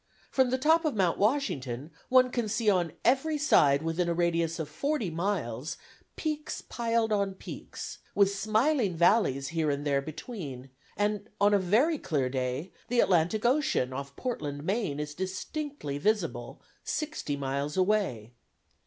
From 0.31 0.49
the 0.49 0.57
top 0.57 0.83
of 0.83 0.95
Mount 0.95 1.19
Washington, 1.19 1.91
one 2.09 2.31
can 2.31 2.47
see 2.47 2.71
on 2.71 2.93
every 3.05 3.37
side 3.37 3.83
within 3.83 4.09
a 4.09 4.15
radius 4.15 4.57
of 4.57 4.67
forty 4.67 5.11
miles 5.11 5.77
peaks 6.15 6.59
piled 6.59 7.13
on 7.13 7.35
peaks, 7.35 7.99
with 8.15 8.33
smiling 8.33 8.95
valleys 8.95 9.49
here 9.49 9.69
and 9.69 9.85
there 9.85 10.01
between, 10.01 10.71
and, 10.97 11.29
on 11.39 11.53
a 11.53 11.59
very 11.59 11.99
clear 11.99 12.29
day, 12.29 12.71
the 12.87 12.99
Atlantic 12.99 13.45
Ocean 13.45 13.93
off 13.93 14.15
Portland, 14.15 14.63
Maine, 14.63 14.99
is 14.99 15.13
distinctly 15.13 15.99
visible 15.99 16.59
sixty 16.83 17.37
miles 17.37 17.77
away. 17.77 18.33